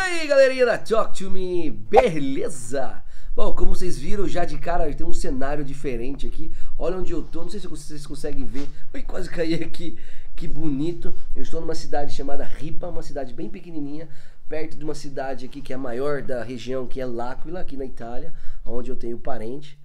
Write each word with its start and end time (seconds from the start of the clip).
aí, 0.00 0.26
galerinha 0.26 0.64
da 0.64 0.78
Talk 0.78 1.18
to 1.18 1.30
Me, 1.30 1.70
beleza? 1.70 3.02
Bom, 3.34 3.54
como 3.54 3.74
vocês 3.74 3.98
viram 3.98 4.28
já 4.28 4.44
de 4.44 4.56
cara, 4.58 4.92
tem 4.94 5.06
um 5.06 5.12
cenário 5.12 5.64
diferente 5.64 6.26
aqui. 6.26 6.52
Olha 6.78 6.96
onde 6.96 7.12
eu 7.12 7.22
tô, 7.22 7.42
não 7.42 7.48
sei 7.48 7.58
se 7.58 7.66
vocês 7.66 8.06
conseguem 8.06 8.44
ver. 8.44 8.68
Ui, 8.94 9.02
quase 9.02 9.28
caí 9.28 9.54
aqui. 9.54 9.98
Que 10.36 10.46
bonito. 10.46 11.12
Eu 11.34 11.42
estou 11.42 11.60
numa 11.60 11.74
cidade 11.74 12.14
chamada 12.14 12.44
Ripa, 12.44 12.86
uma 12.86 13.02
cidade 13.02 13.34
bem 13.34 13.50
pequenininha, 13.50 14.08
perto 14.48 14.76
de 14.76 14.84
uma 14.84 14.94
cidade 14.94 15.46
aqui 15.46 15.60
que 15.60 15.72
é 15.72 15.76
a 15.76 15.78
maior 15.78 16.22
da 16.22 16.42
região, 16.42 16.86
que 16.86 17.00
é 17.00 17.06
L'Aquila, 17.06 17.60
aqui 17.60 17.76
na 17.76 17.84
Itália, 17.84 18.32
onde 18.64 18.90
eu 18.90 18.96
tenho 18.96 19.18
parente, 19.18 19.78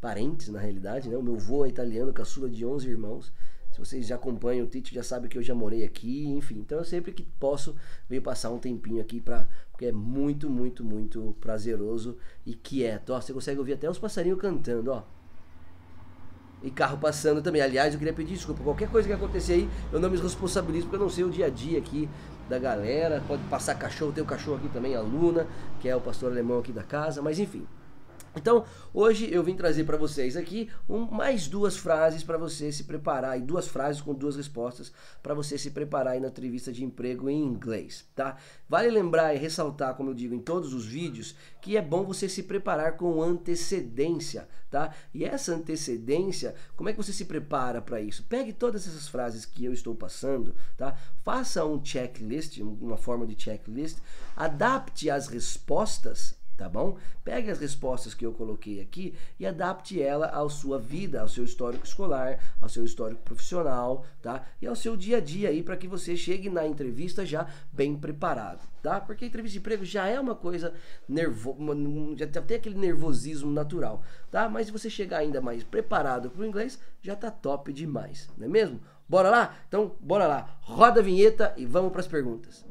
parentes 0.00 0.48
na 0.48 0.60
realidade, 0.60 1.08
né? 1.08 1.16
O 1.16 1.22
meu 1.22 1.36
avô 1.36 1.64
é 1.64 1.68
italiano, 1.68 2.12
caçula 2.12 2.50
de 2.50 2.66
11 2.66 2.88
irmãos. 2.88 3.32
Se 3.74 3.80
vocês 3.80 4.06
já 4.06 4.14
acompanham 4.14 4.64
o 4.64 4.68
Tite, 4.68 4.94
já 4.94 5.02
sabem 5.02 5.28
que 5.28 5.36
eu 5.36 5.42
já 5.42 5.52
morei 5.52 5.82
aqui, 5.82 6.28
enfim. 6.28 6.60
Então 6.60 6.78
eu 6.78 6.84
sempre 6.84 7.10
que 7.10 7.24
posso 7.40 7.74
venho 8.08 8.22
passar 8.22 8.50
um 8.50 8.58
tempinho 8.58 9.00
aqui 9.00 9.20
para 9.20 9.48
porque 9.72 9.86
é 9.86 9.92
muito, 9.92 10.48
muito, 10.48 10.84
muito 10.84 11.36
prazeroso 11.40 12.16
e 12.46 12.54
quieto. 12.54 13.10
Ó, 13.10 13.20
você 13.20 13.32
consegue 13.32 13.58
ouvir 13.58 13.72
até 13.72 13.90
os 13.90 13.98
passarinhos 13.98 14.40
cantando, 14.40 14.92
ó. 14.92 15.02
E 16.62 16.70
carro 16.70 16.98
passando 16.98 17.42
também. 17.42 17.60
Aliás, 17.60 17.92
eu 17.92 17.98
queria 17.98 18.14
pedir 18.14 18.34
desculpa. 18.34 18.62
Qualquer 18.62 18.88
coisa 18.88 19.08
que 19.08 19.12
acontecer 19.12 19.54
aí, 19.54 19.68
eu 19.92 19.98
não 19.98 20.08
me 20.08 20.18
responsabilizo, 20.18 20.86
porque 20.86 20.94
eu 20.94 21.00
não 21.00 21.10
sei 21.10 21.24
o 21.24 21.30
dia 21.30 21.46
a 21.46 21.50
dia 21.50 21.76
aqui 21.76 22.08
da 22.48 22.60
galera. 22.60 23.24
Pode 23.26 23.42
passar 23.48 23.74
cachorro, 23.74 24.12
tem 24.12 24.22
o 24.22 24.26
cachorro 24.26 24.58
aqui 24.58 24.68
também, 24.68 24.94
a 24.94 25.00
Luna, 25.00 25.48
que 25.80 25.88
é 25.88 25.96
o 25.96 26.00
pastor 26.00 26.30
alemão 26.30 26.60
aqui 26.60 26.70
da 26.70 26.84
casa, 26.84 27.20
mas 27.20 27.40
enfim. 27.40 27.66
Então, 28.36 28.64
hoje 28.92 29.32
eu 29.32 29.42
vim 29.44 29.54
trazer 29.54 29.84
para 29.84 29.96
vocês 29.96 30.36
aqui 30.36 30.68
um, 30.88 31.06
mais 31.06 31.46
duas 31.46 31.76
frases 31.76 32.24
para 32.24 32.36
você 32.36 32.72
se 32.72 32.84
preparar, 32.84 33.38
e 33.38 33.42
duas 33.42 33.68
frases 33.68 34.02
com 34.02 34.12
duas 34.12 34.36
respostas 34.36 34.92
para 35.22 35.34
você 35.34 35.56
se 35.56 35.70
preparar 35.70 36.20
na 36.20 36.28
entrevista 36.28 36.72
de 36.72 36.84
emprego 36.84 37.30
em 37.30 37.44
inglês, 37.44 38.04
tá? 38.14 38.36
Vale 38.68 38.90
lembrar 38.90 39.34
e 39.34 39.38
ressaltar, 39.38 39.94
como 39.94 40.10
eu 40.10 40.14
digo 40.14 40.34
em 40.34 40.40
todos 40.40 40.74
os 40.74 40.84
vídeos, 40.84 41.36
que 41.60 41.76
é 41.76 41.82
bom 41.82 42.04
você 42.04 42.28
se 42.28 42.42
preparar 42.42 42.96
com 42.96 43.22
antecedência, 43.22 44.48
tá? 44.68 44.92
E 45.12 45.24
essa 45.24 45.54
antecedência, 45.54 46.54
como 46.76 46.88
é 46.88 46.92
que 46.92 47.02
você 47.02 47.12
se 47.12 47.26
prepara 47.26 47.80
para 47.80 48.00
isso? 48.00 48.24
Pegue 48.24 48.52
todas 48.52 48.86
essas 48.86 49.06
frases 49.06 49.44
que 49.46 49.64
eu 49.64 49.72
estou 49.72 49.94
passando, 49.94 50.54
tá? 50.76 50.96
Faça 51.22 51.64
um 51.64 51.82
checklist, 51.84 52.58
uma 52.58 52.96
forma 52.96 53.26
de 53.26 53.40
checklist, 53.40 53.98
adapte 54.36 55.08
as 55.08 55.28
respostas 55.28 56.42
tá 56.56 56.68
bom? 56.68 56.96
Pegue 57.24 57.50
as 57.50 57.58
respostas 57.58 58.14
que 58.14 58.24
eu 58.24 58.32
coloquei 58.32 58.80
aqui 58.80 59.14
e 59.38 59.46
adapte 59.46 60.00
ela 60.00 60.26
à 60.26 60.48
sua 60.48 60.78
vida, 60.78 61.20
ao 61.20 61.28
seu 61.28 61.44
histórico 61.44 61.84
escolar, 61.84 62.38
ao 62.60 62.68
seu 62.68 62.84
histórico 62.84 63.22
profissional, 63.22 64.04
tá? 64.22 64.44
E 64.60 64.66
ao 64.66 64.76
seu 64.76 64.96
dia 64.96 65.18
a 65.18 65.20
dia 65.20 65.48
aí 65.48 65.62
para 65.62 65.76
que 65.76 65.88
você 65.88 66.16
chegue 66.16 66.48
na 66.48 66.66
entrevista 66.66 67.26
já 67.26 67.46
bem 67.72 67.96
preparado, 67.96 68.60
tá? 68.82 69.00
Porque 69.00 69.26
entrevista 69.26 69.54
de 69.54 69.58
emprego 69.58 69.84
já 69.84 70.06
é 70.06 70.18
uma 70.18 70.34
coisa 70.34 70.72
nervo, 71.08 71.56
já 72.16 72.26
tem 72.26 72.56
aquele 72.56 72.78
nervosismo 72.78 73.50
natural, 73.50 74.02
tá? 74.30 74.48
Mas 74.48 74.66
se 74.66 74.72
você 74.72 74.88
chegar 74.88 75.18
ainda 75.18 75.40
mais 75.40 75.64
preparado 75.64 76.30
para 76.30 76.42
o 76.42 76.46
inglês, 76.46 76.78
já 77.02 77.16
tá 77.16 77.30
top 77.30 77.72
demais, 77.72 78.28
não 78.36 78.46
é 78.46 78.48
mesmo? 78.48 78.80
Bora 79.06 79.28
lá? 79.28 79.54
Então, 79.68 79.92
bora 80.00 80.26
lá. 80.26 80.58
Roda 80.62 81.00
a 81.00 81.02
vinheta 81.02 81.52
e 81.58 81.66
vamos 81.66 81.92
para 81.92 82.00
as 82.00 82.06
perguntas. 82.06 82.64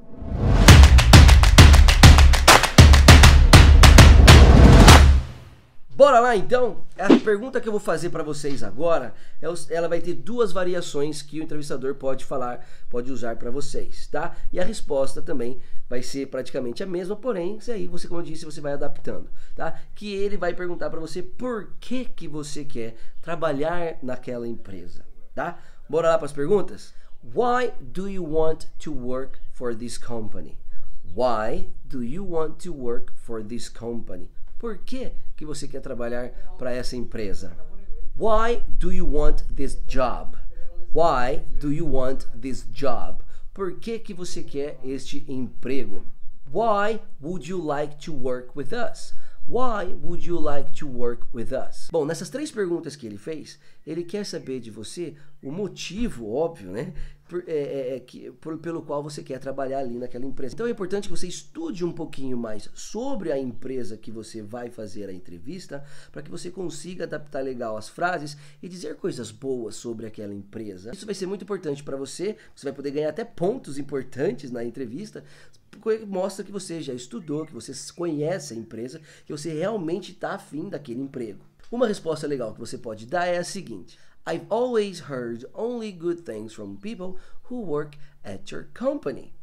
Bora 6.14 6.25
lá 6.25 6.38
então? 6.38 6.86
A 6.95 7.08
pergunta 7.25 7.59
que 7.59 7.67
eu 7.67 7.72
vou 7.72 7.80
fazer 7.81 8.11
para 8.11 8.22
vocês 8.22 8.61
agora, 8.61 9.16
é 9.42 9.47
ela 9.75 9.88
vai 9.88 10.00
ter 10.00 10.14
duas 10.14 10.52
variações 10.52 11.23
que 11.23 11.39
o 11.39 11.44
entrevistador 11.44 11.95
pode 11.95 12.23
falar, 12.23 12.64
pode 12.88 13.11
usar 13.11 13.36
para 13.36 13.50
vocês, 13.50 14.06
tá? 14.06 14.36
E 14.52 14.59
a 14.59 14.64
resposta 14.64 15.23
também 15.23 15.59
vai 15.89 16.03
ser 16.03 16.28
praticamente 16.28 16.84
a 16.84 16.86
mesma, 16.86 17.16
porém, 17.16 17.58
isso 17.58 17.72
aí 17.72 17.88
você, 17.88 18.08
como 18.08 18.19
eu 18.19 18.25
disse, 18.25 18.45
você 18.45 18.61
vai 18.61 18.73
adaptando, 18.73 19.28
tá? 19.56 19.81
Que 19.95 20.14
ele 20.14 20.38
vai 20.38 20.53
perguntar 20.53 20.91
para 20.91 21.00
você 21.00 21.23
por 21.23 21.72
que 21.80 22.06
que 22.06 22.28
você 22.28 22.64
quer 22.64 22.94
trabalhar 23.19 23.97
naquela 24.03 24.47
empresa, 24.47 25.03
tá? 25.34 25.57
Bora 25.90 26.09
lá 26.09 26.18
para 26.19 26.28
as 26.28 26.31
perguntas? 26.31 26.94
Why 27.24 27.72
do 27.81 28.07
you 28.07 28.24
want 28.24 28.66
to 28.78 28.94
work 28.94 29.40
for 29.51 29.74
this 29.74 29.97
company? 29.97 30.59
Why 31.16 31.74
do 31.84 32.03
you 32.03 32.24
want 32.24 32.63
to 32.66 32.72
work 32.72 33.12
for 33.16 33.44
this 33.44 33.68
company? 33.68 34.30
Por 34.63 34.78
que, 34.78 35.12
que 35.35 35.46
você 35.46 35.68
quer 35.68 35.81
trabalhar 35.81 36.29
para 36.57 36.72
essa 36.72 36.96
empresa? 36.96 37.53
Why 38.18 38.63
do 38.79 38.94
you 38.94 39.06
want 39.06 39.41
this 39.53 39.78
job? 39.85 40.38
Why 40.94 41.44
do 41.59 41.69
you 41.69 41.85
want 41.85 42.28
this 42.40 42.66
job? 42.72 43.22
Por 43.53 43.78
que, 43.78 44.00
que 44.00 44.13
você 44.13 44.41
quer 44.41 44.79
este 44.81 45.25
emprego? 45.28 46.06
Why 46.50 47.01
would 47.22 47.46
you 47.46 47.62
like 47.62 47.97
to 48.06 48.13
work 48.13 48.51
with 48.56 48.72
us? 48.72 49.13
Why 49.50 49.94
would 50.01 50.25
you 50.25 50.40
like 50.40 50.72
to 50.80 50.88
work 50.88 51.28
with 51.34 51.51
us? 51.51 51.90
Bom, 51.91 52.06
nessas 52.06 52.30
três 52.30 52.50
perguntas 52.50 52.95
que 52.95 53.06
ele 53.06 53.18
fez, 53.18 53.59
ele 53.85 54.06
quer 54.06 54.25
saber 54.25 54.62
de 54.62 54.72
você 54.72 55.16
o 55.44 55.51
motivo, 55.51 56.34
óbvio, 56.34 56.72
né? 56.72 56.94
Por, 57.33 57.44
é, 57.47 57.51
é, 57.51 57.95
é, 57.95 57.99
que, 57.99 58.29
por, 58.33 58.59
pelo 58.59 58.83
qual 58.83 59.01
você 59.01 59.23
quer 59.23 59.39
trabalhar 59.39 59.79
ali 59.79 59.97
naquela 59.97 60.23
empresa. 60.23 60.53
Então 60.53 60.67
é 60.67 60.69
importante 60.69 61.07
que 61.07 61.17
você 61.17 61.27
estude 61.27 61.83
um 61.83 61.91
pouquinho 61.91 62.38
mais 62.38 62.69
sobre 62.75 63.31
a 63.31 63.39
empresa 63.39 63.97
que 63.97 64.11
você 64.11 64.44
vai 64.44 64.69
fazer 64.69 65.09
a 65.09 65.11
entrevista, 65.11 65.83
para 66.11 66.21
que 66.21 66.29
você 66.29 66.51
consiga 66.51 67.05
adaptar 67.05 67.41
legal 67.41 67.75
as 67.75 67.89
frases 67.89 68.38
e 68.61 68.69
dizer 68.69 68.97
coisas 68.97 69.31
boas 69.31 69.73
sobre 69.73 70.05
aquela 70.05 70.31
empresa. 70.31 70.91
Isso 70.94 71.07
vai 71.07 71.16
ser 71.16 71.25
muito 71.25 71.44
importante 71.44 71.83
para 71.83 71.97
você, 71.97 72.38
você 72.55 72.67
vai 72.67 72.73
poder 72.73 72.91
ganhar 72.91 73.09
até 73.09 73.25
pontos 73.25 73.79
importantes 73.79 74.51
na 74.51 74.63
entrevista, 74.63 75.23
mostra 76.05 76.45
que 76.45 76.51
você 76.51 76.83
já 76.83 76.94
estudou, 76.94 77.47
que 77.47 77.53
você 77.53 77.71
conhece 77.95 78.53
a 78.53 78.57
empresa, 78.57 79.01
que 79.25 79.31
você 79.31 79.51
realmente 79.51 80.11
está 80.11 80.35
afim 80.35 80.69
daquele 80.69 81.01
emprego. 81.01 81.44
Uma 81.71 81.88
resposta 81.88 82.27
legal 82.27 82.53
que 82.53 82.59
você 82.59 82.77
pode 82.77 83.07
dar 83.07 83.25
é 83.25 83.39
a 83.39 83.44
seguinte: 83.44 83.97
I've 84.25 84.45
always 84.50 85.01
heard 85.01 85.44
only 85.53 85.91
good 85.91 86.25
things 86.25 86.53
from 86.53 86.78
people 86.78 87.19
who 87.44 87.59
work 87.61 87.97
at 88.23 88.51
your 88.51 88.69
company. 88.73 89.34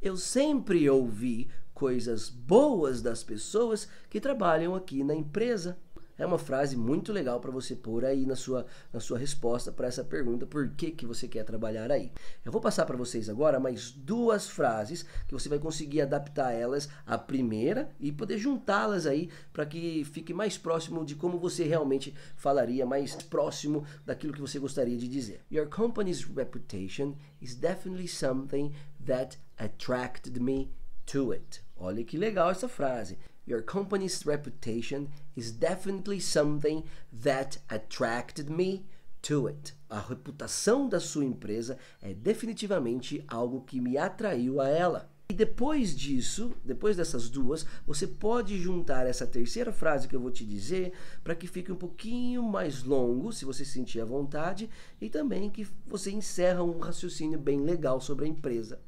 Eu 0.00 0.16
sempre 0.16 0.88
ouvi 0.88 1.48
coisas 1.74 2.30
boas 2.30 3.02
das 3.02 3.22
pessoas 3.22 3.86
que 4.08 4.20
trabalham 4.20 4.74
aqui 4.74 5.04
na 5.04 5.14
empresa 5.14 5.78
é 6.20 6.26
uma 6.26 6.38
frase 6.38 6.76
muito 6.76 7.14
legal 7.14 7.40
para 7.40 7.50
você 7.50 7.74
pôr 7.74 8.04
aí 8.04 8.26
na 8.26 8.36
sua, 8.36 8.66
na 8.92 9.00
sua 9.00 9.16
resposta 9.16 9.72
para 9.72 9.86
essa 9.86 10.04
pergunta, 10.04 10.46
por 10.46 10.68
que, 10.68 10.90
que 10.90 11.06
você 11.06 11.26
quer 11.26 11.44
trabalhar 11.44 11.90
aí. 11.90 12.12
Eu 12.44 12.52
vou 12.52 12.60
passar 12.60 12.84
para 12.84 12.96
vocês 12.96 13.30
agora 13.30 13.58
mais 13.58 13.90
duas 13.90 14.46
frases 14.46 15.02
que 15.26 15.32
você 15.32 15.48
vai 15.48 15.58
conseguir 15.58 16.02
adaptar 16.02 16.52
elas 16.52 16.90
à 17.06 17.16
primeira 17.16 17.90
e 17.98 18.12
poder 18.12 18.36
juntá-las 18.36 19.06
aí 19.06 19.30
para 19.50 19.64
que 19.64 20.04
fique 20.04 20.34
mais 20.34 20.58
próximo 20.58 21.06
de 21.06 21.14
como 21.14 21.38
você 21.38 21.64
realmente 21.64 22.14
falaria, 22.36 22.84
mais 22.84 23.14
próximo 23.14 23.86
daquilo 24.04 24.34
que 24.34 24.42
você 24.42 24.58
gostaria 24.58 24.98
de 24.98 25.08
dizer. 25.08 25.40
Your 25.50 25.68
company's 25.68 26.22
reputation 26.24 27.14
is 27.40 27.54
definitely 27.54 28.08
something 28.08 28.74
that 29.06 29.38
attracted 29.58 30.38
me 30.38 30.70
to 31.06 31.32
it. 31.32 31.62
Olha 31.76 32.04
que 32.04 32.18
legal 32.18 32.50
essa 32.50 32.68
frase. 32.68 33.18
Your 33.50 33.62
company's 33.62 34.24
reputation 34.24 35.08
is 35.34 35.50
definitely 35.50 36.20
something 36.20 36.84
that 37.12 37.58
attracted 37.68 38.48
me 38.48 38.84
to 39.22 39.48
it. 39.48 39.74
A 39.90 39.98
reputação 39.98 40.88
da 40.88 41.00
sua 41.00 41.24
empresa 41.24 41.76
é 42.00 42.14
definitivamente 42.14 43.24
algo 43.26 43.62
que 43.62 43.80
me 43.80 43.98
atraiu 43.98 44.60
a 44.60 44.68
ela. 44.68 45.10
E 45.28 45.34
depois 45.34 45.96
disso, 45.96 46.54
depois 46.64 46.96
dessas 46.96 47.28
duas, 47.28 47.66
você 47.84 48.06
pode 48.06 48.56
juntar 48.56 49.04
essa 49.04 49.26
terceira 49.26 49.72
frase 49.72 50.06
que 50.06 50.14
eu 50.14 50.20
vou 50.20 50.30
te 50.30 50.44
dizer 50.44 50.92
para 51.24 51.34
que 51.34 51.48
fique 51.48 51.72
um 51.72 51.76
pouquinho 51.76 52.44
mais 52.44 52.84
longo, 52.84 53.32
se 53.32 53.44
você 53.44 53.64
sentir 53.64 54.00
à 54.00 54.04
vontade, 54.04 54.70
e 55.00 55.10
também 55.10 55.50
que 55.50 55.66
você 55.88 56.12
encerra 56.12 56.62
um 56.62 56.78
raciocínio 56.78 57.38
bem 57.38 57.60
legal 57.60 58.00
sobre 58.00 58.26
a 58.26 58.28
empresa 58.28 58.78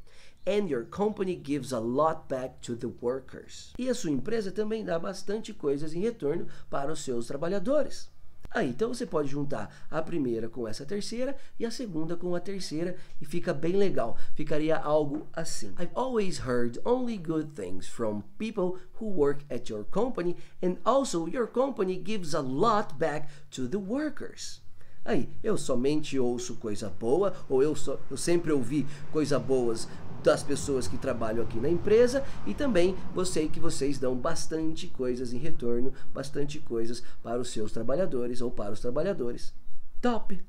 and 0.46 0.68
your 0.68 0.84
company 0.84 1.34
gives 1.34 1.72
a 1.72 1.80
lot 1.80 2.28
back 2.28 2.60
to 2.60 2.76
the 2.76 2.88
workers. 3.00 3.72
E 3.78 3.88
a 3.88 3.94
sua 3.94 4.10
empresa 4.10 4.50
também 4.50 4.84
dá 4.84 4.98
bastante 4.98 5.52
coisas 5.52 5.94
em 5.94 6.00
retorno 6.00 6.46
para 6.68 6.92
os 6.92 7.00
seus 7.00 7.26
trabalhadores. 7.26 8.10
Aí, 8.54 8.68
então 8.68 8.92
você 8.92 9.06
pode 9.06 9.28
juntar 9.28 9.74
a 9.90 10.02
primeira 10.02 10.46
com 10.46 10.68
essa 10.68 10.84
terceira 10.84 11.34
e 11.58 11.64
a 11.64 11.70
segunda 11.70 12.16
com 12.16 12.34
a 12.34 12.40
terceira 12.40 12.96
e 13.18 13.24
fica 13.24 13.54
bem 13.54 13.72
legal. 13.72 14.16
Ficaria 14.34 14.76
algo 14.76 15.26
assim. 15.32 15.68
I've 15.78 15.90
always 15.94 16.40
heard 16.46 16.78
only 16.84 17.16
good 17.16 17.52
things 17.54 17.88
from 17.88 18.22
people 18.38 18.78
who 19.00 19.06
work 19.06 19.42
at 19.48 19.70
your 19.70 19.84
company 19.84 20.36
and 20.62 20.76
also 20.84 21.26
your 21.26 21.46
company 21.46 21.96
gives 21.96 22.34
a 22.34 22.40
lot 22.40 22.98
back 22.98 23.28
to 23.52 23.66
the 23.66 23.78
workers. 23.78 24.61
Aí, 25.04 25.28
eu 25.42 25.56
somente 25.56 26.18
ouço 26.18 26.54
coisa 26.56 26.88
boa, 26.88 27.34
ou 27.48 27.62
eu, 27.62 27.74
so, 27.74 27.98
eu 28.10 28.16
sempre 28.16 28.52
ouvi 28.52 28.86
coisa 29.10 29.38
boas 29.38 29.88
das 30.22 30.42
pessoas 30.42 30.86
que 30.86 30.96
trabalham 30.96 31.42
aqui 31.42 31.58
na 31.58 31.68
empresa 31.68 32.24
e 32.46 32.54
também 32.54 32.96
você 33.12 33.48
que 33.48 33.58
vocês 33.58 33.98
dão 33.98 34.14
bastante 34.14 34.86
coisas 34.86 35.32
em 35.32 35.38
retorno, 35.38 35.92
bastante 36.14 36.60
coisas 36.60 37.02
para 37.22 37.40
os 37.40 37.50
seus 37.50 37.72
trabalhadores 37.72 38.40
ou 38.40 38.50
para 38.50 38.72
os 38.72 38.80
trabalhadores. 38.80 39.52
Top! 40.00 40.40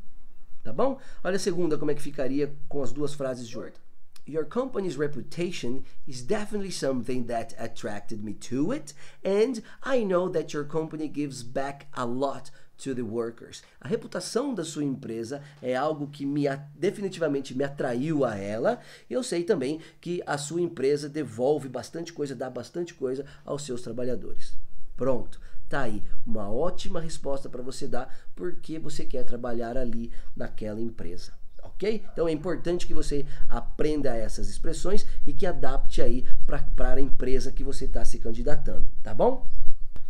Tá 0.64 0.72
bom? 0.72 1.00
Olha 1.24 1.36
a 1.36 1.40
segunda 1.40 1.78
como 1.78 1.92
é 1.92 1.96
que 1.96 2.02
ficaria 2.02 2.56
com 2.70 2.84
as 2.84 2.92
duas 2.92 3.14
frases 3.14 3.48
de 3.48 3.58
ordem. 3.58 3.82
your 4.26 4.46
company's 4.46 4.98
reputation 4.98 5.84
is 6.08 6.22
definitely 6.22 6.72
something 6.72 7.26
that 7.26 7.54
attracted 7.58 8.24
me 8.24 8.34
to 8.34 8.72
it, 8.72 8.94
and 9.24 9.62
I 9.84 10.04
know 10.04 10.30
that 10.30 10.54
your 10.54 10.64
company 10.64 11.08
gives 11.08 11.44
back 11.44 11.88
a 11.94 12.06
lot 12.06 12.50
to 12.84 12.94
the 12.94 13.02
workers. 13.02 13.64
A 13.80 13.88
reputação 13.88 14.54
da 14.54 14.64
sua 14.64 14.84
empresa 14.84 15.42
é 15.62 15.76
algo 15.76 16.08
que 16.08 16.26
me 16.26 16.44
definitivamente 16.76 17.56
me 17.56 17.64
atraiu 17.64 18.26
a 18.26 18.36
ela. 18.36 18.80
E 19.10 19.14
eu 19.14 19.24
sei 19.24 19.44
também 19.44 19.80
que 20.02 20.22
a 20.26 20.38
sua 20.38 20.62
empresa 20.62 21.08
devolve 21.08 21.70
bastante 21.70 22.12
coisa, 22.12 22.36
dá 22.36 22.50
bastante 22.50 22.94
coisa 22.94 23.26
aos 23.46 23.64
seus 23.64 23.82
trabalhadores. 23.82 24.54
Pronto. 24.98 25.40
Tá 25.70 25.82
aí 25.82 26.04
uma 26.26 26.52
ótima 26.52 27.00
resposta 27.00 27.50
para 27.50 27.64
você 27.64 27.88
dar 27.88 28.14
porque 28.36 28.78
você 28.78 29.06
quer 29.06 29.24
trabalhar 29.24 29.78
ali 29.78 30.12
naquela 30.36 30.82
empresa. 30.82 31.32
Ok? 31.64 32.06
Então 32.12 32.28
é 32.28 32.32
importante 32.32 32.86
que 32.86 32.94
você 32.94 33.26
aprenda 33.50 34.16
essas 34.16 34.50
expressões 34.50 35.06
e 35.26 35.34
que 35.34 35.46
adapte 35.46 36.02
aí 36.02 36.26
para 36.46 36.94
a 36.94 37.02
empresa 37.02 37.52
que 37.52 37.64
você 37.64 37.86
está 37.86 38.04
se 38.04 38.20
candidatando, 38.20 38.86
tá 39.02 39.14
bom? 39.14 39.50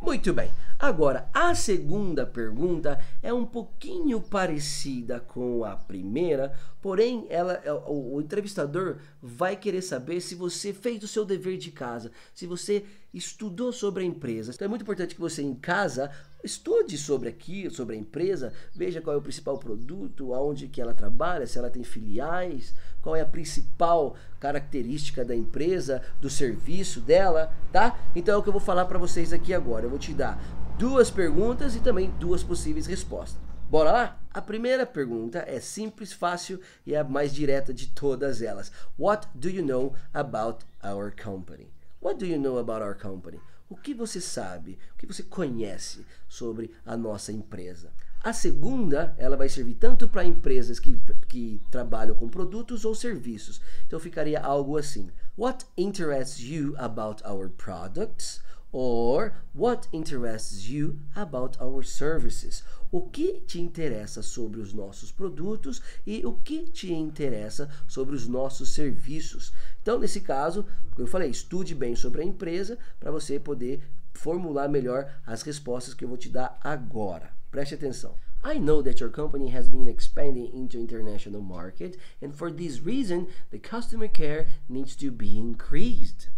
Muito 0.03 0.33
bem. 0.33 0.51
Agora, 0.77 1.29
a 1.33 1.55
segunda 1.55 2.25
pergunta 2.25 3.00
é 3.21 3.33
um 3.33 3.45
pouquinho 3.45 4.19
parecida 4.19 5.21
com 5.21 5.63
a 5.63 5.77
primeira, 5.77 6.53
porém, 6.81 7.25
ela, 7.29 7.53
é, 7.63 7.71
o, 7.71 8.15
o 8.15 8.21
entrevistador 8.21 8.97
vai 9.21 9.55
querer 9.55 9.81
saber 9.81 10.19
se 10.19 10.35
você 10.35 10.73
fez 10.73 11.01
o 11.03 11.07
seu 11.07 11.23
dever 11.23 11.57
de 11.57 11.71
casa, 11.71 12.11
se 12.33 12.45
você 12.45 12.83
estudou 13.13 13.71
sobre 13.71 14.03
a 14.03 14.05
empresa. 14.05 14.51
Então 14.53 14.65
é 14.65 14.67
muito 14.67 14.81
importante 14.81 15.15
que 15.15 15.21
você 15.21 15.41
em 15.41 15.55
casa 15.55 16.11
estude 16.44 16.98
sobre 16.98 17.30
aqui, 17.30 17.69
sobre 17.69 17.95
a 17.95 18.00
empresa, 18.00 18.54
veja 18.75 19.01
qual 19.01 19.16
é 19.16 19.19
o 19.19 19.22
principal 19.22 19.57
produto, 19.57 20.34
aonde 20.34 20.68
que 20.68 20.81
ela 20.81 20.94
trabalha, 20.94 21.48
se 21.48 21.57
ela 21.57 21.69
tem 21.69 21.84
filiais, 21.84 22.75
qual 23.01 23.16
é 23.16 23.22
a 23.22 23.25
principal 23.25 24.16
característica 24.40 25.24
da 25.24 25.36
empresa, 25.36 26.01
do 26.19 26.30
serviço 26.30 27.00
dela, 27.00 27.54
tá? 27.72 27.98
Então 28.16 28.36
é 28.36 28.38
o 28.38 28.44
que 28.44 28.50
eu 28.50 28.54
vou 28.54 28.62
falar 28.62 28.86
para 28.86 29.00
vocês 29.00 29.31
aqui 29.31 29.54
agora. 29.54 29.86
Eu 29.86 29.90
vou 29.90 30.00
te 30.00 30.13
dar 30.13 30.42
duas 30.78 31.10
perguntas 31.10 31.75
e 31.75 31.80
também 31.80 32.10
duas 32.19 32.44
possíveis 32.44 32.86
respostas. 32.86 33.42
Bora 33.69 33.92
lá? 33.92 34.19
A 34.31 34.42
primeira 34.42 34.86
pergunta 34.86 35.44
é 35.48 35.60
simples, 35.60 36.13
fácil 36.13 36.60
e 36.86 36.94
é 36.94 37.00
a 37.00 37.04
mais 37.04 37.34
direta 37.34 37.74
de 37.74 37.88
todas 37.88 38.42
elas. 38.42 38.72
What 39.00 39.28
do 39.34 39.50
you 39.50 39.66
know 39.66 39.95
about 40.13 40.66
our 40.84 41.12
company? 41.12 41.72
What 42.01 42.19
do 42.19 42.25
you 42.25 42.40
know 42.40 42.57
about 42.57 42.84
our 42.84 42.95
company? 42.95 43.40
O 43.73 43.75
que 43.75 43.91
você 43.91 44.21
sabe, 44.21 44.77
o 44.93 44.97
que 44.99 45.07
você 45.07 45.23
conhece 45.23 46.05
sobre 46.29 46.69
a 46.85 46.95
nossa 46.95 47.31
empresa? 47.31 47.91
A 48.23 48.31
segunda, 48.31 49.15
ela 49.17 49.35
vai 49.35 49.49
servir 49.49 49.73
tanto 49.73 50.07
para 50.07 50.23
empresas 50.23 50.79
que, 50.79 50.95
que 51.27 51.59
trabalham 51.71 52.13
com 52.13 52.29
produtos 52.29 52.85
ou 52.85 52.93
serviços. 52.93 53.59
Então 53.87 53.99
ficaria 53.99 54.39
algo 54.39 54.77
assim: 54.77 55.09
What 55.35 55.65
interests 55.75 56.39
you 56.39 56.75
about 56.77 57.23
our 57.27 57.49
products? 57.49 58.43
Or 58.75 59.35
what 59.53 59.87
interests 59.93 60.67
you 60.67 60.97
about 61.15 61.61
our 61.61 61.83
services? 61.83 62.63
O 62.91 63.01
que 63.01 63.39
te 63.41 63.61
interessa 63.61 64.23
sobre 64.23 64.59
os 64.59 64.73
nossos 64.73 65.11
produtos 65.11 65.79
e 66.07 66.25
o 66.25 66.33
que 66.33 66.65
te 66.65 66.91
interessa 66.91 67.69
sobre 67.87 68.15
os 68.15 68.27
nossos 68.27 68.69
serviços? 68.69 69.53
Então, 69.79 69.99
nesse 69.99 70.21
caso, 70.21 70.65
como 70.89 71.07
eu 71.07 71.11
falei, 71.11 71.29
estude 71.29 71.75
bem 71.75 71.95
sobre 71.95 72.23
a 72.23 72.25
empresa 72.25 72.79
para 72.99 73.11
você 73.11 73.39
poder 73.39 73.83
formular 74.11 74.67
melhor 74.67 75.21
as 75.23 75.43
respostas 75.43 75.93
que 75.93 76.03
eu 76.03 76.09
vou 76.09 76.17
te 76.17 76.29
dar 76.29 76.57
agora. 76.63 77.31
Preste 77.51 77.75
atenção. 77.75 78.15
I 78.43 78.59
know 78.59 78.81
that 78.81 78.99
your 78.99 79.11
company 79.11 79.55
has 79.55 79.69
been 79.69 79.87
expanding 79.87 80.49
into 80.51 80.79
international 80.79 81.43
market 81.43 81.99
and 82.23 82.31
for 82.33 82.51
this 82.51 82.83
reason 82.83 83.27
the 83.51 83.59
customer 83.59 84.07
care 84.07 84.47
needs 84.67 84.95
to 84.95 85.11
be 85.11 85.37
increased. 85.37 86.29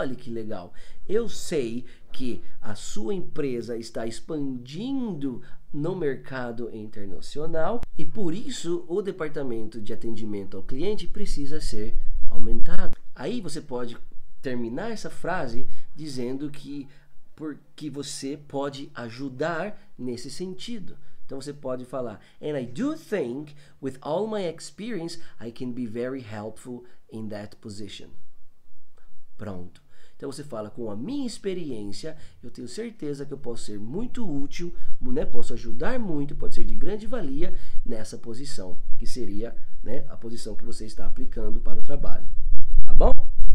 Olha 0.00 0.14
que 0.14 0.30
legal. 0.30 0.72
Eu 1.06 1.28
sei 1.28 1.84
que 2.10 2.42
a 2.58 2.74
sua 2.74 3.12
empresa 3.12 3.76
está 3.76 4.06
expandindo 4.06 5.42
no 5.70 5.94
mercado 5.94 6.74
internacional 6.74 7.82
e 7.98 8.04
por 8.06 8.32
isso 8.32 8.82
o 8.88 9.02
departamento 9.02 9.78
de 9.78 9.92
atendimento 9.92 10.56
ao 10.56 10.62
cliente 10.62 11.06
precisa 11.06 11.60
ser 11.60 11.94
aumentado. 12.30 12.96
Aí 13.14 13.42
você 13.42 13.60
pode 13.60 13.94
terminar 14.40 14.90
essa 14.90 15.10
frase 15.10 15.66
dizendo 15.94 16.48
que 16.48 16.88
porque 17.36 17.90
você 17.90 18.38
pode 18.38 18.90
ajudar 18.94 19.78
nesse 19.98 20.30
sentido. 20.30 20.96
Então 21.26 21.38
você 21.38 21.52
pode 21.52 21.84
falar, 21.84 22.20
and 22.40 22.58
I 22.58 22.64
do 22.64 22.96
think 22.96 23.54
with 23.82 23.98
all 24.00 24.26
my 24.26 24.48
experience 24.48 25.20
I 25.38 25.52
can 25.52 25.72
be 25.72 25.84
very 25.84 26.22
helpful 26.22 26.84
in 27.12 27.28
that 27.28 27.56
position. 27.56 28.08
Pronto. 29.36 29.89
Então 30.20 30.30
você 30.30 30.44
fala 30.44 30.68
com 30.68 30.90
a 30.90 30.94
minha 30.94 31.26
experiência, 31.26 32.14
eu 32.42 32.50
tenho 32.50 32.68
certeza 32.68 33.24
que 33.24 33.32
eu 33.32 33.38
posso 33.38 33.64
ser 33.64 33.80
muito 33.80 34.30
útil, 34.30 34.70
né? 35.00 35.24
Posso 35.24 35.54
ajudar 35.54 35.98
muito, 35.98 36.36
pode 36.36 36.54
ser 36.54 36.62
de 36.62 36.74
grande 36.74 37.06
valia 37.06 37.54
nessa 37.86 38.18
posição, 38.18 38.76
que 38.98 39.06
seria, 39.06 39.56
né, 39.82 40.04
a 40.10 40.18
posição 40.18 40.54
que 40.54 40.62
você 40.62 40.84
está 40.84 41.06
aplicando 41.06 41.58
para 41.58 41.78
o 41.78 41.82
trabalho. 41.82 42.26
Tá 42.84 42.92
bom? 42.92 43.12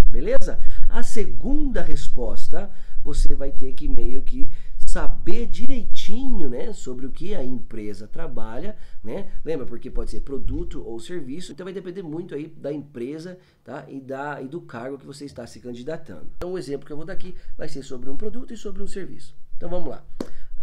Beleza? 0.08 0.60
A 0.90 1.04
segunda 1.04 1.84
resposta, 1.84 2.72
você 3.04 3.36
vai 3.36 3.52
ter 3.52 3.72
que 3.74 3.88
meio 3.88 4.24
que 4.24 4.50
saber 4.96 5.46
direitinho, 5.48 6.48
né, 6.48 6.72
sobre 6.72 7.06
o 7.06 7.12
que 7.12 7.36
a 7.36 7.44
empresa 7.44 8.08
trabalha, 8.08 8.78
né? 9.04 9.30
Lembra 9.44 9.66
porque 9.66 9.92
pode 9.92 10.10
ser 10.10 10.22
produto 10.22 10.82
ou 10.86 10.98
serviço, 11.02 11.52
então 11.52 11.66
vai 11.66 11.74
depender 11.74 12.02
muito 12.02 12.34
aí 12.34 12.48
da 12.48 12.72
empresa, 12.72 13.38
tá? 13.62 13.84
E 13.90 14.00
da 14.00 14.42
e 14.42 14.48
do 14.48 14.62
cargo 14.62 14.98
que 14.98 15.06
você 15.06 15.26
está 15.26 15.46
se 15.46 15.60
candidatando. 15.60 16.32
Então 16.38 16.54
o 16.54 16.58
exemplo 16.58 16.86
que 16.86 16.94
eu 16.94 16.96
vou 16.96 17.06
dar 17.06 17.12
aqui 17.12 17.36
vai 17.58 17.68
ser 17.68 17.84
sobre 17.84 18.10
um 18.10 18.16
produto 18.16 18.54
e 18.54 18.58
sobre 18.58 18.82
um 18.82 18.88
serviço. 18.88 19.36
Então 19.58 19.70
vamos 19.70 19.90
lá. 19.90 20.02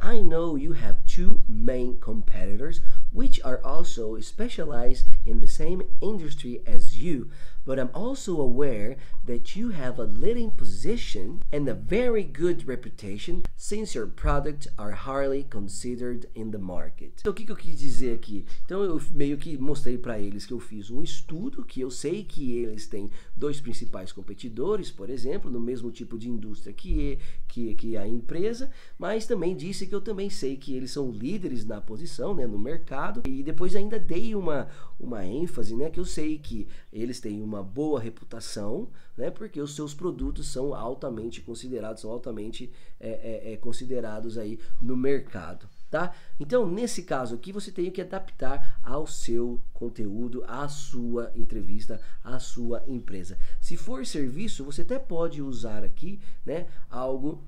I 0.02 0.23
know 0.23 0.56
you 0.56 0.73
have 0.73 0.96
two 1.05 1.43
main 1.46 1.99
competitors 2.00 2.81
which 3.12 3.38
are 3.44 3.61
also 3.62 4.19
specialized 4.20 5.06
in 5.26 5.40
the 5.40 5.46
same 5.46 5.82
industry 6.00 6.62
as 6.67 6.96
you, 6.96 7.28
but 7.64 7.79
I'm 7.79 7.91
also 7.94 8.41
aware 8.41 8.97
that 9.25 9.56
you 9.56 9.70
have 9.70 9.99
a 9.99 10.05
leading 10.05 10.50
position 10.50 11.43
and 11.53 11.69
a 11.69 11.75
very 11.75 12.25
good 12.25 12.67
reputation 12.67 13.43
since 13.56 13.94
your 13.94 14.06
products 14.06 14.67
are 14.79 14.93
highly 14.93 15.44
considered 15.44 16.26
in 16.35 16.50
the 16.50 16.59
market. 16.59 17.20
Então, 17.20 17.32
o 17.32 17.35
que, 17.35 17.44
que 17.44 17.53
eu 17.53 17.56
quis 17.56 17.79
dizer 17.79 18.14
aqui? 18.14 18.44
Então, 18.64 18.82
eu 18.82 19.00
meio 19.12 19.37
que 19.37 19.56
mostrei 19.56 19.97
para 19.97 20.19
eles 20.19 20.44
que 20.44 20.53
eu 20.53 20.61
fiz 20.61 20.91
um 20.91 21.03
estudo, 21.03 21.64
que 21.64 21.81
eu 21.81 21.91
sei 21.91 22.25
que 22.25 22.53
eles 22.56 22.87
têm 22.87 23.11
dois 23.37 23.61
principais 23.61 24.11
competidores, 24.11 24.91
por 24.91 25.09
exemplo, 25.09 25.50
no 25.50 25.61
mesmo 25.61 25.91
tipo 25.91 26.19
de 26.19 26.29
indústria 26.29 26.73
que, 26.73 27.19
que, 27.47 27.75
que 27.75 27.97
a 27.97 28.07
empresa, 28.07 28.71
mas 28.99 29.26
também 29.26 29.54
disse 29.54 29.87
que 29.87 29.95
eu 29.95 30.00
também 30.00 30.28
sei 30.28 30.57
que 30.57 30.75
eles 30.75 30.90
são 30.90 31.11
líderes 31.11 31.64
na 31.64 31.81
posição, 31.81 32.35
né, 32.35 32.47
no 32.47 32.59
mercado, 32.59 33.23
e 33.28 33.42
depois 33.42 33.76
ainda 33.76 33.99
dei 33.99 34.35
uma, 34.35 34.69
uma 34.99 35.25
ênfase, 35.25 35.76
né, 35.76 35.90
que 35.90 36.00
eu 36.00 36.04
sei 36.04 36.38
que 36.38 36.66
eles 36.92 37.21
têm 37.21 37.42
uma 37.42 37.51
boa 37.61 37.99
reputação, 37.99 38.88
né, 39.16 39.32
porque 39.32 39.61
os 39.61 39.75
seus 39.75 39.92
produtos 39.92 40.47
são 40.47 40.73
altamente 40.73 41.40
considerados, 41.40 42.02
são 42.02 42.12
altamente 42.12 42.73
é, 43.00 43.09
é, 43.09 43.52
é, 43.52 43.56
considerados 43.56 44.38
aí 44.38 44.61
no 44.80 44.97
mercado. 44.97 45.68
Tá? 45.90 46.14
Então, 46.40 46.66
nesse 46.66 47.02
caso 47.02 47.35
aqui, 47.35 47.52
você 47.52 47.73
tem 47.73 47.90
que 47.90 48.00
adaptar 48.00 48.78
ao 48.80 49.06
seu 49.06 49.61
conteúdo, 49.75 50.42
à 50.47 50.66
sua 50.68 51.32
entrevista, 51.35 52.00
à 52.25 52.38
sua 52.38 52.82
empresa. 52.87 53.37
Se 53.61 53.76
for 53.76 54.06
serviço, 54.06 54.64
você 54.64 54.82
até 54.82 54.99
pode 54.99 55.42
usar 55.42 55.82
aqui 55.82 56.21
né, 56.47 56.66
algo 56.88 57.44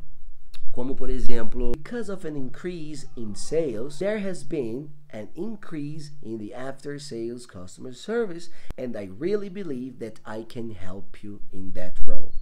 como 0.75 0.97
por 0.97 1.09
exemplo, 1.09 1.71
because 1.71 2.11
of 2.11 2.27
an 2.27 2.37
increase 2.37 3.07
in 3.17 3.33
sales, 3.37 3.99
there 4.01 4.19
has 4.19 4.43
been 4.43 4.91
an 5.15 5.29
increase 5.37 6.11
in 6.21 6.39
the 6.39 6.53
after 6.53 6.99
sales 6.99 7.47
customer 7.47 7.95
service 7.95 8.51
and 8.77 8.97
I 8.97 9.09
really 9.19 9.49
believe 9.49 10.01
that 10.01 10.21
I 10.27 10.45
can 10.45 10.71
help 10.71 11.23
you 11.23 11.41
in 11.53 11.71
that 11.75 12.01
role. 12.05 12.33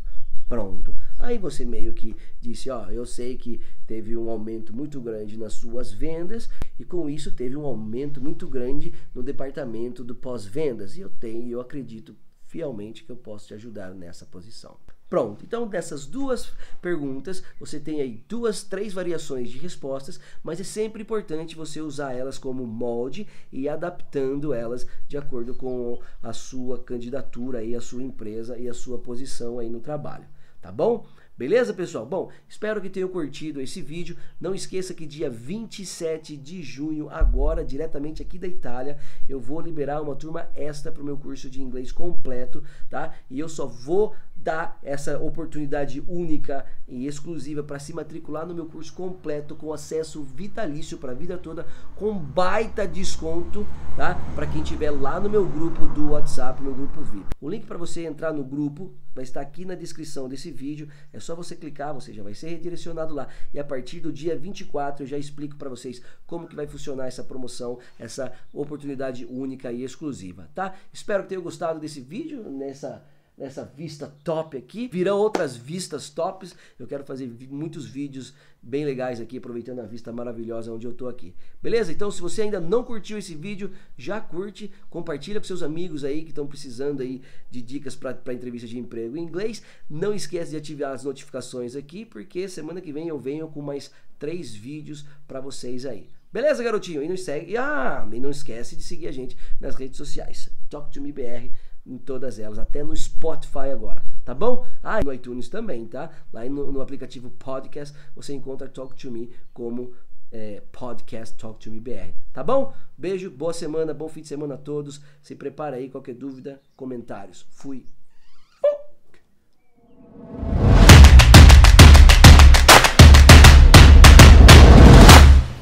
Pronto. 0.49 0.95
Aí 1.19 1.39
você 1.39 1.65
meio 1.65 1.93
que 1.93 2.17
disse, 2.41 2.69
ó, 2.69 2.91
eu 2.91 3.07
sei 3.07 3.37
que 3.37 3.61
teve 3.87 4.17
um 4.17 4.29
aumento 4.29 4.75
muito 4.75 5.01
grande 5.01 5.39
nas 5.39 5.55
suas 5.55 5.93
vendas 5.93 6.49
e 6.79 6.85
com 6.85 7.09
isso 7.09 7.33
teve 7.33 7.57
um 7.57 7.65
aumento 7.65 8.21
muito 8.21 8.49
grande 8.49 8.93
no 9.15 9.23
departamento 9.23 10.03
do 10.03 10.15
pós-vendas 10.15 10.97
e 10.97 11.01
eu 11.01 11.09
tenho, 11.09 11.49
eu 11.51 11.61
acredito 11.61 12.17
fielmente 12.47 13.05
que 13.05 13.11
eu 13.11 13.17
posso 13.17 13.49
te 13.49 13.55
ajudar 13.55 13.95
nessa 13.95 14.27
posição. 14.27 14.77
Pronto, 15.13 15.45
então 15.45 15.69
dessas 15.69 16.07
duas 16.07 16.55
perguntas, 16.81 17.43
você 17.61 17.79
tem 17.79 18.01
aí 18.01 18.25
duas, 18.27 18.65
três 18.65 18.95
variações 18.95 19.51
de 19.51 19.59
respostas, 19.59 20.19
mas 20.43 20.59
é 20.59 20.65
sempre 20.65 21.03
importante 21.03 21.55
você 21.55 21.83
usar 21.83 22.15
elas 22.15 22.39
como 22.39 22.67
molde 22.67 23.29
e 23.53 23.69
adaptando 23.69 24.55
elas 24.55 24.87
de 25.07 25.19
acordo 25.19 25.55
com 25.55 26.01
a 26.23 26.33
sua 26.33 26.83
candidatura 26.83 27.63
e 27.63 27.75
a 27.77 27.81
sua 27.83 28.03
empresa 28.03 28.57
e 28.57 28.67
a 28.67 28.73
sua 28.73 28.97
posição 28.97 29.59
aí 29.59 29.69
no 29.69 29.81
trabalho. 29.81 30.25
tá 30.63 30.73
bom? 30.73 31.05
Beleza, 31.37 31.73
pessoal? 31.73 32.07
Bom, 32.07 32.31
espero 32.47 32.81
que 32.81 32.91
tenham 32.91 33.09
curtido 33.09 33.61
esse 33.61 33.81
vídeo. 33.81 34.17
Não 34.41 34.55
esqueça 34.55 34.93
que 34.93 35.07
dia 35.07 35.31
27 35.31 36.37
de 36.37 36.63
junho, 36.63 37.09
agora, 37.09 37.65
diretamente 37.65 38.23
aqui 38.23 38.39
da 38.39 38.47
Itália, 38.47 38.99
eu 39.29 39.41
vou 39.41 39.61
liberar 39.61 40.03
uma 40.03 40.15
turma 40.15 40.49
extra 40.55 40.93
para 40.93 41.03
o 41.03 41.05
meu 41.05 41.17
curso 41.17 41.51
de 41.51 41.61
inglês 41.61 41.91
completo, 41.91 42.63
tá? 42.89 43.15
E 43.31 43.41
eu 43.41 43.49
só 43.49 43.67
vou 43.67 44.15
dar 44.43 44.79
essa 44.83 45.19
oportunidade 45.19 46.03
única 46.07 46.65
e 46.89 47.07
exclusiva 47.07 47.63
para 47.63 47.79
se 47.79 47.93
matricular 47.95 48.47
no 48.47 48.55
meu 48.55 48.67
curso 48.67 48.93
completo 48.93 49.55
com 49.55 49.73
acesso 49.73 50.23
vitalício 50.23 50.99
para 50.99 51.13
a 51.13 51.15
vida 51.15 51.39
toda 51.39 51.67
com 51.97 52.19
baita 52.19 52.87
desconto, 52.87 53.67
tá? 53.97 54.15
Para 54.35 54.47
quem 54.47 54.63
tiver 54.63 54.91
lá 54.91 55.21
no 55.21 55.31
meu 55.31 55.47
grupo 55.47 55.87
do 55.87 56.11
WhatsApp, 56.11 56.63
meu 56.63 56.75
grupo 56.75 57.01
VIP. 57.03 57.27
O 57.41 57.49
link 57.49 57.67
para 57.67 57.79
você 57.79 58.05
entrar 58.05 58.33
no 58.33 58.45
grupo 58.45 58.93
vai 59.15 59.25
estar 59.25 59.41
aqui 59.41 59.65
na 59.65 59.75
descrição 59.75 60.29
desse 60.29 60.51
vídeo. 60.51 60.89
É 61.13 61.21
só 61.21 61.35
você 61.35 61.55
clicar, 61.55 61.95
você 61.95 62.13
já 62.13 62.23
vai 62.23 62.35
ser 62.35 62.49
redirecionado 62.49 63.15
lá. 63.15 63.29
E 63.53 63.59
a 63.59 63.65
partir 63.65 64.01
do 64.01 64.13
dia 64.13 64.37
24 64.37 65.05
eu 65.05 65.07
já 65.07 65.19
explico 65.19 65.57
para 65.57 65.69
vocês 65.69 66.03
como 66.27 66.49
que 66.49 66.57
vai 66.57 66.67
funcionar 66.67 67.07
essa 67.07 67.23
promoção, 67.23 67.79
essa 67.99 68.33
oportunidade 68.53 69.25
única 69.27 69.71
e 69.73 69.85
exclusiva, 69.85 70.51
tá? 70.55 70.75
Espero 70.93 71.23
que 71.23 71.31
tenham 71.31 71.43
gostado 71.43 71.79
desse 71.79 72.01
vídeo 72.01 72.43
nessa 72.51 73.05
nessa 73.37 73.65
vista 73.65 74.07
top 74.23 74.57
aqui. 74.57 74.89
Virão 74.89 75.19
outras 75.19 75.57
vistas 75.57 76.11
tops. 76.11 76.55
Eu 76.79 76.87
quero 76.87 77.05
fazer 77.05 77.27
muitos 77.51 77.87
vídeos 77.87 78.35
bem 78.63 78.85
legais 78.85 79.21
aqui, 79.21 79.39
aproveitando 79.39 79.81
a 79.81 79.87
vista 79.87 80.13
maravilhosa 80.13 80.73
onde 80.73 80.87
eu 80.87 80.93
tô 80.93 81.09
aqui. 81.09 81.35
Beleza? 81.61 81.91
Então, 81.91 82.11
se 82.11 82.21
você 82.21 82.43
ainda 82.43 82.61
não 82.61 82.85
curtiu 82.85 83.19
esse 83.19 83.35
vídeo, 83.35 83.73
já 83.97 84.21
curte, 84.21 84.71
compartilha 84.89 85.41
com 85.41 85.47
seus 85.47 85.63
amigos 85.63 86.05
aí 86.05 86.23
que 86.23 86.31
estão 86.31 86.47
precisando 86.47 87.03
aí 87.03 87.23
de 87.51 87.61
dicas 87.61 87.97
para 87.97 88.33
entrevista 88.33 88.69
de 88.69 88.79
emprego 88.79 89.17
em 89.17 89.25
inglês. 89.25 89.63
Não 89.91 90.15
esquece 90.15 90.53
de 90.53 90.57
ativar 90.57 90.93
as 90.93 91.05
notificações 91.05 91.75
aqui, 91.75 92.05
porque 92.05 92.49
semana 92.49 92.81
que 92.81 92.93
vem 92.93 93.09
eu 93.09 93.19
venho 93.19 93.49
com 93.49 93.61
mais 93.61 93.91
três 94.19 94.55
vídeos 94.55 95.05
para 95.27 95.41
vocês 95.41 95.85
aí. 95.85 96.09
Beleza, 96.33 96.63
garotinho? 96.63 97.03
E 97.03 97.09
não 97.09 97.17
segue. 97.17 97.57
Ah, 97.57 98.09
e 98.11 98.21
não 98.21 98.31
esquece 98.31 98.75
de 98.77 98.83
seguir 98.83 99.09
a 99.09 99.13
gente 99.13 99.37
nas 99.61 99.75
redes 99.75 99.99
sociais. 99.99 100.49
Talk 100.71 100.91
to 100.91 101.03
me 101.03 101.13
BR 101.13 101.51
em 101.87 101.99
todas 101.99 102.39
elas, 102.39 102.59
até 102.59 102.83
no 102.83 102.97
Spotify 102.97 103.71
agora, 103.73 104.05
tá 104.25 104.35
bom? 104.35 104.67
Ah, 104.83 105.01
e 105.01 105.05
no 105.05 105.13
iTunes 105.13 105.49
também, 105.49 105.87
tá? 105.87 106.11
Lá 106.33 106.45
no, 106.45 106.71
no 106.71 106.81
aplicativo 106.81 107.31
Podcast 107.31 107.97
você 108.15 108.33
encontra 108.33 108.69
Talk 108.69 108.95
to 108.95 109.11
Me 109.11 109.31
como 109.53 109.95
é, 110.31 110.63
podcast 110.73 111.37
Talk 111.37 111.59
to 111.61 111.71
Me 111.71 111.81
BR, 111.81 112.13
tá 112.33 112.43
bom? 112.43 112.73
Beijo, 112.97 113.31
boa 113.31 113.53
semana, 113.53 113.93
bom 113.93 114.09
fim 114.09 114.23
de 114.23 114.29
semana 114.29 114.55
a 114.55 114.59
todos. 114.59 115.01
Se 115.21 115.35
prepara 115.35 115.77
aí, 115.77 115.91
qualquer 115.91 116.15
dúvida, 116.15 116.61
comentários. 116.77 117.47
Fui. 117.51 117.87